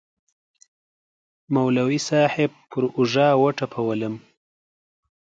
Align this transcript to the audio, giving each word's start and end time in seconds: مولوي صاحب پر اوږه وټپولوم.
مولوي 1.53 1.99
صاحب 2.09 2.51
پر 2.69 2.83
اوږه 2.97 3.27
وټپولوم. 3.41 4.15